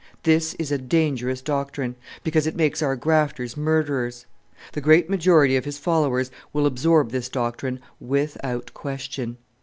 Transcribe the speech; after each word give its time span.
This 0.23 0.55
is 0.55 0.71
a 0.71 0.79
dangerous 0.79 1.43
doctrine 1.43 1.95
because 2.23 2.47
it 2.47 2.55
makes 2.55 2.81
our 2.81 2.95
grafters 2.95 3.55
murderers! 3.55 4.25
The 4.73 4.81
great 4.81 5.11
majority 5.11 5.55
of 5.57 5.65
his 5.65 5.77
followers 5.77 6.31
will 6.53 6.65
absorb 6.65 7.11
this 7.11 7.29
doctrine 7.29 7.79
without 7.99 8.73
question. 8.73 9.37